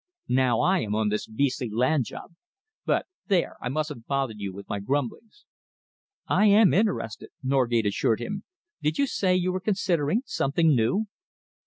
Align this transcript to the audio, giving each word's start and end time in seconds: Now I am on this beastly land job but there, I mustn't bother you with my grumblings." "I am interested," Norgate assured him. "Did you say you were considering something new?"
Now 0.33 0.61
I 0.61 0.79
am 0.79 0.95
on 0.95 1.09
this 1.09 1.27
beastly 1.27 1.69
land 1.69 2.05
job 2.05 2.33
but 2.87 3.05
there, 3.27 3.55
I 3.61 3.69
mustn't 3.69 4.07
bother 4.07 4.33
you 4.35 4.51
with 4.51 4.67
my 4.67 4.79
grumblings." 4.79 5.45
"I 6.27 6.47
am 6.47 6.73
interested," 6.73 7.29
Norgate 7.43 7.85
assured 7.85 8.19
him. 8.19 8.43
"Did 8.81 8.97
you 8.97 9.05
say 9.05 9.35
you 9.35 9.51
were 9.51 9.59
considering 9.59 10.23
something 10.25 10.69
new?" 10.75 11.05